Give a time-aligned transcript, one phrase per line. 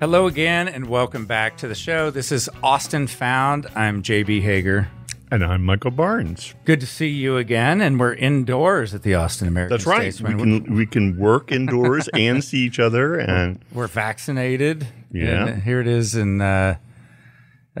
[0.00, 2.10] Hello again, and welcome back to the show.
[2.10, 3.66] This is Austin Found.
[3.74, 4.88] I'm JB Hager.
[5.30, 6.54] And I'm Michael Barnes.
[6.64, 10.14] Good to see you again, and we're indoors at the Austin American That's right.
[10.14, 10.38] Statesman.
[10.38, 14.88] We can, we can work indoors and see each other, and We're vaccinated.
[15.12, 15.48] Yeah.
[15.48, 16.78] And here it is in uh,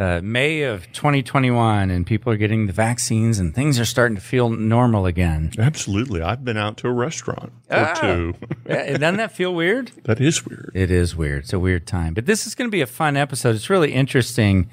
[0.00, 4.20] uh, May of 2021, and people are getting the vaccines, and things are starting to
[4.22, 5.52] feel normal again.
[5.58, 7.94] absolutely, I've been out to a restaurant or Ah.
[7.94, 8.34] two.
[8.66, 9.92] Doesn't that feel weird?
[10.04, 10.72] that is weird.
[10.74, 11.44] It is weird.
[11.44, 12.14] It's a weird time.
[12.14, 13.54] But this is going to be a fun episode.
[13.54, 14.70] It's really interesting.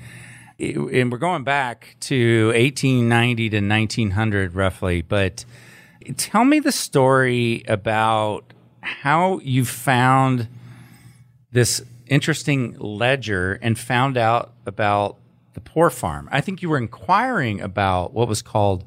[0.57, 5.01] It- And we're going back to 1890 to 1900, roughly.
[5.01, 5.43] But
[6.15, 10.47] tell me the story about how you found
[11.51, 15.17] this interesting ledger and found out about
[15.53, 16.29] the poor farm.
[16.31, 18.83] I think you were inquiring about what was called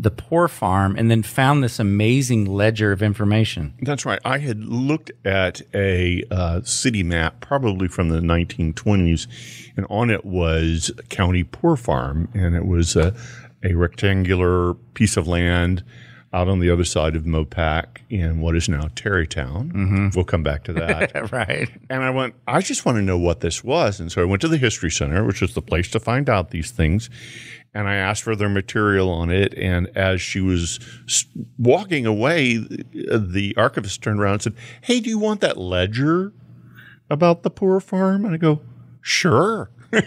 [0.00, 3.74] the poor farm and then found this amazing ledger of information.
[3.82, 4.18] That's right.
[4.24, 9.26] I had looked at a uh, city map, probably from the 1920s,
[9.76, 13.14] and on it was County Poor Farm, and it was a,
[13.62, 15.84] a rectangular piece of land
[16.32, 19.72] out on the other side of Mopac in what is now Tarrytown.
[19.72, 20.08] Mm-hmm.
[20.14, 21.32] We'll come back to that.
[21.32, 21.68] right.
[21.88, 23.98] And I went, I just want to know what this was.
[23.98, 26.50] And so I went to the History Center, which is the place to find out
[26.50, 27.10] these things.
[27.74, 29.54] And I asked for their material on it.
[29.54, 30.78] And as she was
[31.58, 36.32] walking away, the archivist turned around and said, Hey, do you want that ledger
[37.08, 38.24] about the poor farm?
[38.24, 38.60] And I go,
[39.00, 39.70] Sure.
[39.92, 40.04] and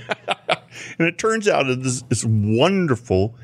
[0.99, 3.35] it turns out it's this, this wonderful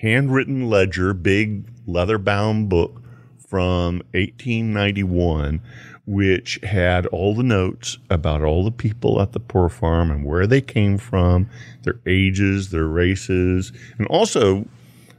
[0.00, 3.02] handwritten ledger, big leather bound book
[3.48, 5.60] from 1891,
[6.06, 10.46] which had all the notes about all the people at the poor farm and where
[10.46, 11.48] they came from,
[11.82, 14.66] their ages, their races, and also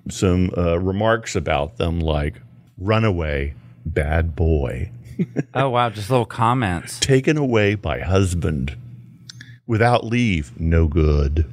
[0.10, 2.42] some uh, remarks about them like
[2.78, 3.54] runaway,
[3.86, 4.92] bad boy,
[5.56, 7.00] Oh wow, just little comments.
[7.00, 8.78] taken away by husband,
[9.66, 11.52] without leave, no good,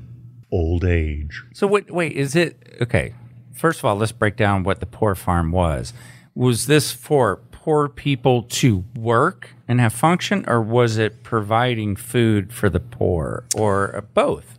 [0.53, 1.43] old age.
[1.55, 3.15] So wait, wait, is it okay?
[3.55, 5.93] First of all, let's break down what the poor farm was.
[6.35, 12.53] Was this for poor people to work and have function, or was it providing food
[12.53, 14.59] for the poor, or both?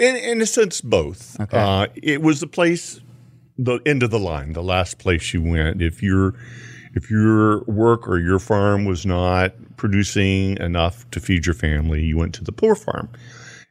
[0.00, 1.38] In, in a sense, both.
[1.38, 1.58] Okay.
[1.58, 3.00] Uh, it was the place,
[3.58, 5.82] the end of the line, the last place you went.
[5.82, 6.34] If your
[6.94, 12.16] if your work or your farm was not producing enough to feed your family, you
[12.16, 13.10] went to the poor farm.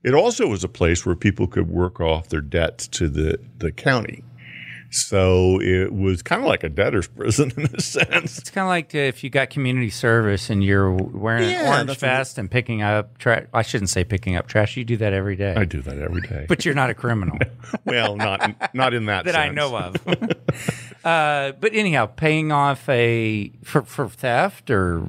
[0.04, 3.72] It also was a place where people could work off their debts to the, the
[3.72, 4.24] county.
[4.96, 8.38] So it was kind of like a debtor's prison in a sense.
[8.38, 11.68] It's kind of like uh, if you got community service and you're wearing Yeah, an
[11.68, 13.46] orange that's what it- vest and picking up trash.
[13.54, 14.78] I shouldn't say picking up trash.
[14.78, 16.46] You do that every day, I do that every day.
[16.48, 17.38] but you're not a criminal.
[17.86, 19.96] well, not not in that that I know of.
[21.06, 25.08] uh, but anyhow, paying off a for, for theft or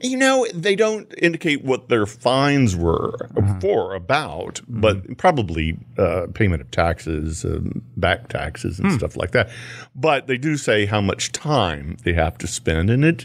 [0.00, 3.58] You know, they don't indicate what their fines were Uh-huh.
[3.60, 4.80] for about, Mm-hmm.
[4.80, 8.86] but probably uh, payment of taxes, um, back taxes, Hmm.
[8.86, 9.48] and stuff like that.
[9.94, 13.24] But they do say how much time they have to spend, and it,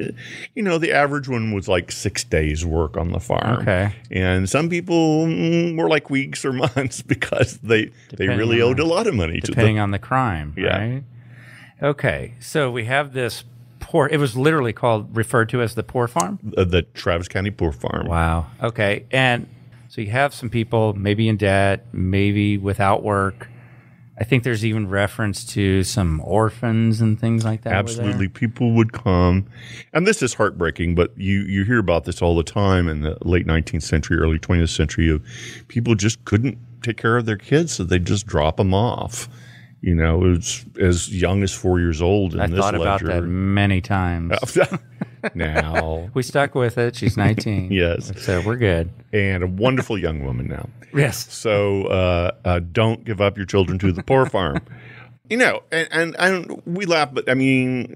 [0.55, 3.59] you know, the average one was like six days work on the farm.
[3.61, 3.91] Okay.
[4.11, 8.85] and some people mm, were like weeks or months because they they really owed a
[8.85, 10.78] lot of money to depending on the crime, Yeah.
[10.78, 11.03] right?
[11.81, 13.43] Okay, so we have this
[13.79, 14.07] poor.
[14.07, 16.39] It was literally called referred to as the poor farm.
[16.57, 18.07] Uh, the Travis County Poor Farm.
[18.07, 18.47] Wow.
[18.61, 19.47] Okay, and
[19.89, 23.49] so you have some people maybe in debt, maybe without work.
[24.17, 27.73] I think there's even reference to some orphans and things like that.
[27.73, 29.45] Absolutely, people would come,
[29.91, 30.95] and this is heartbreaking.
[30.95, 34.39] But you you hear about this all the time in the late 19th century, early
[34.39, 35.09] 20th century.
[35.09, 35.21] Of
[35.67, 39.28] people just couldn't take care of their kids, so they just drop them off.
[39.81, 42.33] You know, as as young as four years old.
[42.33, 43.22] In I this thought about ledger.
[43.22, 44.31] that many times.
[45.35, 46.09] now.
[46.13, 46.95] We stuck with it.
[46.95, 47.72] She's 19.
[47.75, 48.11] Yes.
[48.23, 48.89] So we're good.
[49.13, 50.69] and a wonderful young woman now.
[50.95, 51.29] Yes.
[51.33, 54.61] So uh, uh, don't give up your children to the poor farm.
[55.27, 57.95] You know, and, and, and we laugh, but I mean,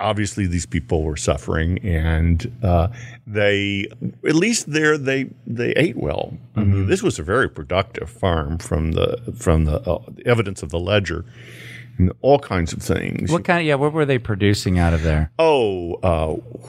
[0.00, 2.88] obviously these people were suffering, and uh,
[3.26, 3.88] they,
[4.26, 6.32] at least there, they they ate well.
[6.56, 10.70] I mean, this was a very productive farm from the from the uh, evidence of
[10.70, 11.26] the ledger,
[11.98, 13.30] and all kinds of things.
[13.30, 15.30] What kind of, yeah, what were they producing out of there?
[15.38, 16.28] Oh, uh,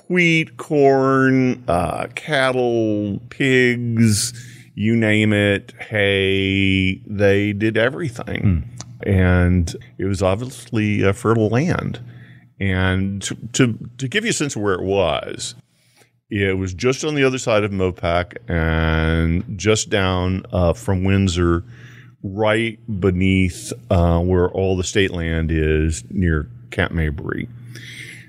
[0.10, 4.34] wheat, corn, uh, cattle, pigs,
[4.76, 7.02] you name it, hay.
[7.08, 8.70] They did everything.
[9.06, 12.00] And it was obviously a fertile land.
[12.60, 15.56] And to, to, to give you a sense of where it was,
[16.30, 21.64] it was just on the other side of Mopac and just down uh, from Windsor,
[22.24, 27.50] right beneath uh, where all the state land is near Camp Mabry.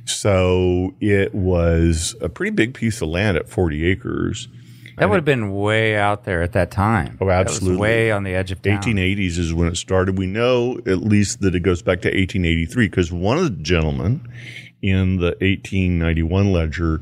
[0.04, 4.48] So it was a pretty big piece of land at 40 acres.
[4.96, 7.18] That would have been way out there at that time.
[7.20, 7.78] Oh, absolutely.
[7.78, 8.80] way on the edge of town.
[8.80, 10.18] 1880s is when it started.
[10.18, 14.28] We know at least that it goes back to 1883 because one of the gentlemen
[14.82, 17.00] in the 1891 ledger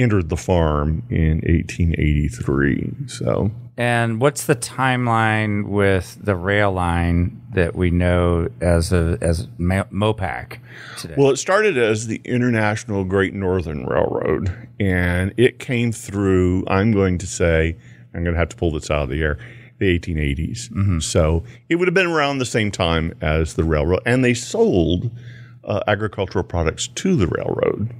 [0.00, 2.94] entered the farm in 1883.
[3.06, 9.48] So And what's the timeline with the rail line that we know as a as
[9.58, 10.58] Mo- Mopac
[10.96, 11.14] today?
[11.16, 16.64] Well, it started as the International Great Northern Railroad, and it came through.
[16.68, 17.76] I'm going to say,
[18.14, 19.38] I'm going to have to pull this out of the air.
[19.78, 21.04] The 1880s.
[21.04, 25.08] So it would have been around the same time as the railroad, and they sold
[25.62, 27.94] uh, agricultural products to the railroad,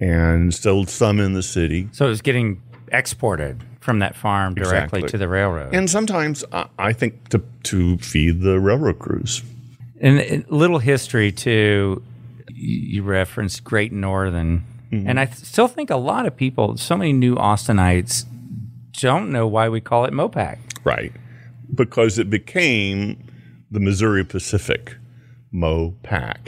[0.00, 1.88] and sold some in the city.
[1.92, 2.60] so it was getting
[2.92, 5.02] exported from that farm directly Exactly.
[5.08, 5.74] to the railroad.
[5.74, 9.42] And sometimes I, I think to to feed the railroad crews.
[10.00, 12.02] And a little history too.
[12.52, 15.08] You referenced Great Northern, Mm-hmm.
[15.08, 18.24] and I th- still think a lot of people, so many new Austinites,
[19.00, 20.58] don't know why we call it Mopac.
[20.82, 21.12] Right.
[21.72, 23.16] Because it became
[23.70, 24.96] the Missouri Pacific
[25.54, 26.38] MoPac.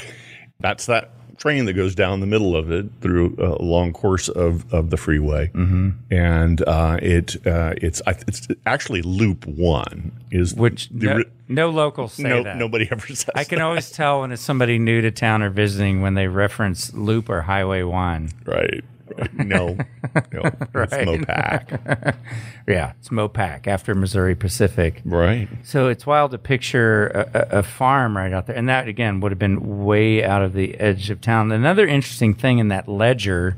[0.59, 1.11] That's that
[1.43, 4.97] train that goes down the middle of it through a long course of, of the
[4.97, 5.49] freeway.
[5.49, 5.91] Mm-hmm.
[6.09, 12.13] And uh, it uh, it's it's actually Loop One is Which the no, no locals
[12.13, 12.57] say no, that.
[12.57, 13.29] nobody ever says.
[13.35, 13.65] I can that.
[13.65, 17.43] always tell when it's somebody new to town or visiting when they reference Loop or
[17.43, 18.31] Highway One.
[18.45, 18.85] right.
[19.35, 19.77] No,
[20.33, 20.43] no,
[20.75, 22.17] it's MoPac.
[22.69, 25.03] Yeah, it's Mopac after Missouri Pacific.
[25.05, 25.49] Right.
[25.65, 29.21] So it's wild to picture a, a, a farm right out there, and that again
[29.21, 31.51] would have been way out of the edge of town.
[31.51, 33.57] Another interesting thing in that ledger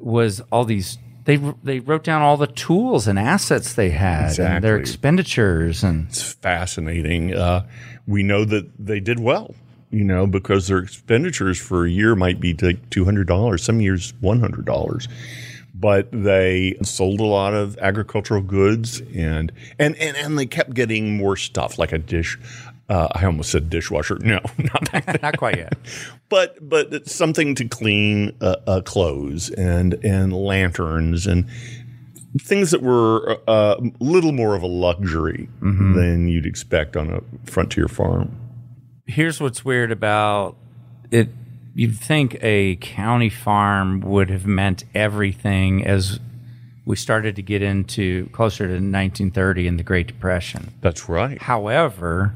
[0.00, 0.98] was all these.
[1.24, 6.08] They they wrote down all the tools and assets they had, and their expenditures, and
[6.08, 7.34] It's fascinating.
[7.34, 7.66] Uh,
[8.06, 9.54] we know that they did well,
[9.92, 13.80] you know, because their expenditures for a year might be like two hundred dollars, some
[13.80, 15.06] years one hundred dollars.
[15.74, 21.16] But they sold a lot of agricultural goods, and and and, and they kept getting
[21.16, 22.38] more stuff like a dish.
[22.88, 24.18] Uh, I almost said dishwasher.
[24.20, 25.76] No, not not quite yet.
[26.28, 31.46] but but something to clean uh, uh, clothes and and lanterns and
[32.40, 37.20] things that were uh, a little more of a luxury than you'd expect on a
[37.50, 38.34] frontier farm.
[39.06, 40.56] Here's what's weird about
[41.10, 41.28] it.
[41.74, 46.20] You'd think a county farm would have meant everything as
[46.84, 50.74] we started to get into closer to 1930 and the Great Depression.
[50.80, 51.40] That's right.
[51.40, 52.34] However,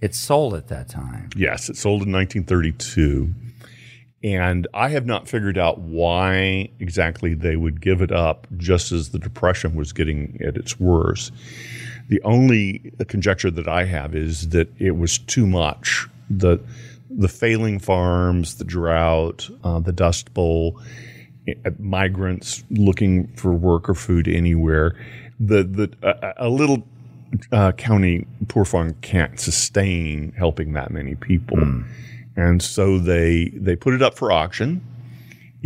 [0.00, 1.30] it sold at that time.
[1.36, 3.32] Yes, it sold in 1932.
[4.24, 9.10] And I have not figured out why exactly they would give it up just as
[9.10, 11.32] the Depression was getting at its worst.
[12.08, 16.06] The only conjecture that I have is that it was too much.
[16.30, 16.60] The
[17.10, 20.80] the failing farms, the drought, uh, the Dust Bowl,
[21.48, 24.96] eh, migrants looking for work or food anywhere.
[25.40, 26.86] The the a, a little
[27.52, 31.58] uh, county poor farm can't sustain helping that many people,
[32.36, 34.80] and so they they put it up for auction.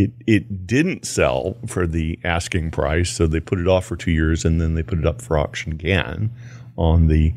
[0.04, 4.11] It it didn't sell for the asking price, so they put it off for two
[4.12, 6.30] years, and then they put it up for auction again
[6.76, 7.35] on the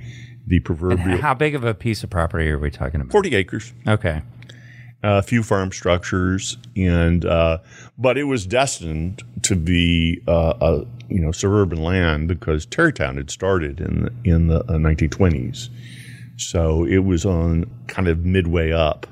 [0.47, 3.11] the proverbial How big of a piece of property are we talking about?
[3.11, 4.21] forty acres Okay.
[5.03, 7.57] a few farm structures, and uh,
[7.97, 13.29] but it was destined to be uh, a you know suburban land because Tarrytown had
[13.29, 15.69] started in the, in the uh, 1920s,
[16.37, 19.05] so it was on kind of midway up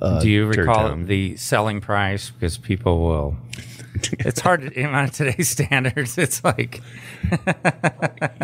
[0.00, 2.30] Uh, Do you recall the selling price?
[2.30, 3.36] Because people will.
[4.20, 6.16] It's hard to, on today's standards.
[6.16, 6.80] It's like,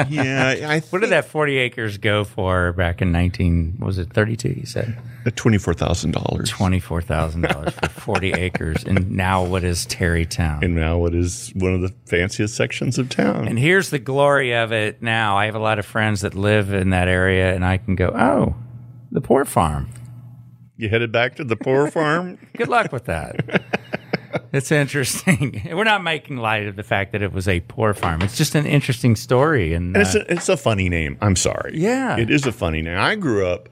[0.08, 4.48] yeah, I what did that 40 acres go for back in 19, was it 32?
[4.50, 4.98] You said
[5.34, 6.50] Twenty four thousand dollars.
[6.52, 8.84] $24,000 for 40 acres.
[8.84, 10.62] And now what is Tarrytown?
[10.62, 13.48] And now what is one of the fanciest sections of town.
[13.48, 15.36] And here's the glory of it now.
[15.36, 18.08] I have a lot of friends that live in that area, and I can go,
[18.08, 18.54] oh,
[19.10, 19.88] the poor farm.
[20.76, 22.38] You headed back to the poor farm.
[22.56, 23.62] Good luck with that.
[24.52, 25.62] it's interesting.
[25.72, 28.22] We're not making light of the fact that it was a poor farm.
[28.22, 29.72] It's just an interesting story.
[29.74, 31.16] And, And it's uh, a, it's a funny name.
[31.20, 31.72] I'm sorry.
[31.78, 32.18] Yeah.
[32.18, 32.98] It is a funny name.
[32.98, 33.68] I grew up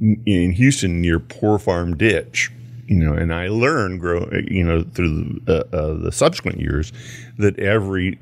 [0.00, 2.50] in Houston near Poor Farm Ditch,
[2.86, 6.92] you know, and I learned, grow, you know, through the, uh, uh, the subsequent years
[7.38, 8.18] that every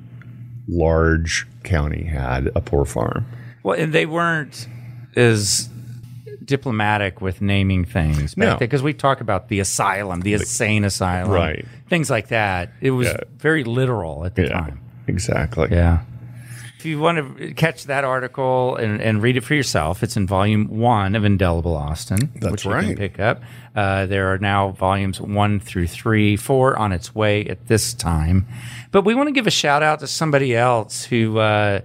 [0.69, 3.27] large county had a poor farm.
[3.63, 4.69] well, and they weren't
[5.17, 5.69] as
[6.45, 8.57] diplomatic with naming things No.
[8.57, 11.65] because we talk about the asylum, the insane asylum, Right.
[11.89, 12.73] Things like that.
[12.81, 13.17] It was Yeah.
[13.39, 14.81] very literal at the Yeah, time.
[15.07, 15.69] exactly.
[15.71, 16.01] Yeah.
[16.79, 20.27] If you want to catch that article and, and read it for yourself, it's in
[20.27, 23.41] volume one of Indelible Austin, That's which you can pick up.
[23.77, 28.47] Uh, there are now volumes one through three, four on its way at this time.
[28.91, 31.83] But we want to give a shout out to somebody else who uh,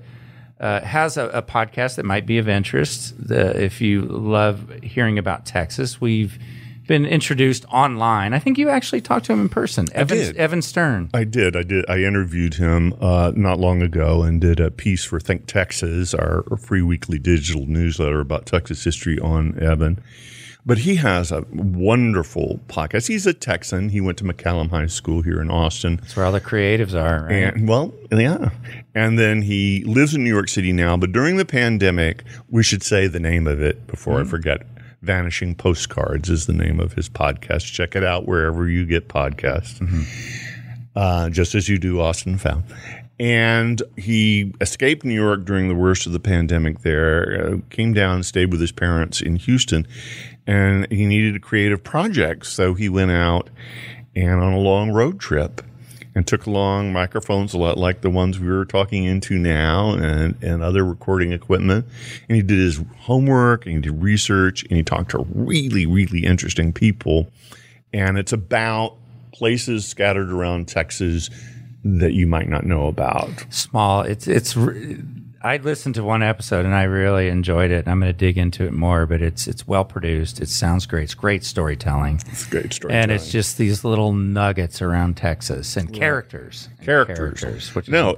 [0.60, 3.14] uh, has a, a podcast that might be of interest.
[3.28, 6.40] The, if you love hearing about Texas, we've
[6.88, 8.34] been introduced online.
[8.34, 9.88] I think you actually talked to him in person.
[9.94, 10.38] Evan, did.
[10.38, 11.10] Evan Stern.
[11.14, 11.56] I did.
[11.56, 11.86] I did.
[11.90, 16.44] I interviewed him uh, not long ago and did a piece for Think Texas, our
[16.58, 20.00] free weekly digital newsletter about Texas history on Evan.
[20.68, 23.08] But he has a wonderful podcast.
[23.08, 23.88] He's a Texan.
[23.88, 25.96] He went to McCallum High School here in Austin.
[26.02, 27.56] That's where all the creatives are, right?
[27.56, 28.50] And well, yeah.
[28.94, 30.98] And then he lives in New York City now.
[30.98, 34.68] But during the pandemic, we should say the name of it before I forget.
[35.02, 37.72] Vanishing Postcards is the name of his podcast.
[37.72, 39.80] Check it out wherever you get podcasts,
[40.98, 42.66] uh, just as you do Austin Found.
[43.20, 48.24] And he escaped New York during the worst of the pandemic there, uh, came down,
[48.24, 49.88] stayed with his parents in Houston,
[50.48, 52.46] and he needed a creative project.
[52.46, 53.50] So he went out
[54.16, 55.62] and on a long road trip
[56.16, 60.42] and took along microphones a lot like the ones we were talking into now and,
[60.42, 61.86] and other recording equipment.
[62.28, 66.26] And he did his homework and he did research and he talked to really, really
[66.26, 67.30] interesting people.
[67.94, 68.96] And it's about
[69.32, 71.30] places scattered around Texas
[71.84, 73.46] that you might not know about.
[73.50, 74.02] small.
[74.02, 74.58] It's it's.
[75.42, 77.88] I listened to one episode and I really enjoyed it.
[77.88, 80.40] I'm going to dig into it more, but it's it's well produced.
[80.42, 81.04] It sounds great.
[81.04, 82.94] It's great storytelling, It's great story.
[82.94, 87.74] and it's just these little nuggets around Texas and characters, and characters.
[87.76, 88.16] which is no,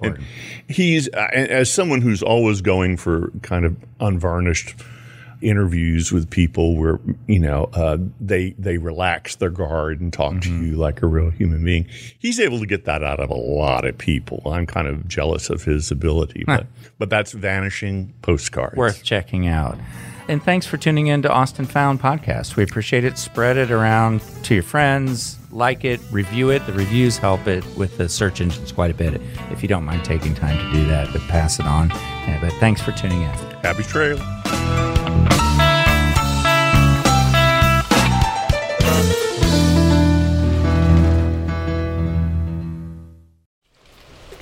[0.68, 4.76] he's uh, as someone who's always going for kind of unvarnished
[5.42, 10.60] interviews with people where you know uh, they they relax their guard and talk Mm-hmm.
[10.62, 11.88] to you like a real human being.
[12.20, 14.42] He's able to get that out of a lot of people.
[14.46, 16.68] I'm kind of jealous of his ability, but
[16.98, 18.76] but that's vanishing postcards.
[18.76, 19.78] worth checking out.
[20.28, 22.56] And thanks for tuning in to Austin Found podcast.
[22.56, 23.18] We appreciate it.
[23.18, 25.38] Spread it around to your friends.
[25.52, 26.64] Like it, review it.
[26.68, 29.20] The reviews help it with the search engines quite a bit.
[29.50, 31.90] If you don't mind taking time to do that, but pass it on.
[31.90, 33.30] Yeah, but thanks for tuning in.
[33.64, 34.18] Happy trail.